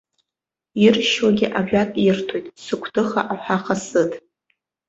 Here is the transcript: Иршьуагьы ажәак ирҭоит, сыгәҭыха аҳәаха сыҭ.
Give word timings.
Иршьуагьы 0.83 1.47
ажәак 1.59 1.91
ирҭоит, 2.05 2.45
сыгәҭыха 2.63 3.21
аҳәаха 3.33 3.75
сыҭ. 3.87 4.11